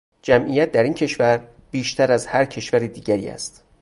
جمعیت 0.21 0.71
در 0.71 0.83
این 0.83 0.93
کشور 0.93 1.47
بیشتر 1.71 2.11
از 2.11 2.27
هر 2.27 2.45
کشور 2.45 2.79
دیگری 2.79 3.27
است. 3.27 3.63